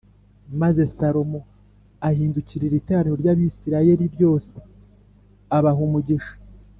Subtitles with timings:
[0.61, 1.39] Maze Salomo
[2.07, 4.53] ahindukirira iteraniro ry’Abisirayeli ryose
[5.57, 6.33] abaha umugisha